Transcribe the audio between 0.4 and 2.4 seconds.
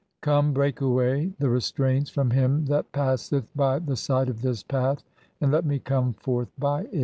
break away (4) "the restraints from